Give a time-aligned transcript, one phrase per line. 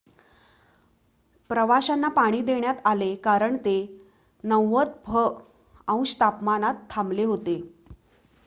[1.49, 3.75] प्रवाशांना पाणी देण्यात आले कारण ते
[4.43, 5.27] 90फ-
[5.87, 7.59] अंश तापमानात थांबले होते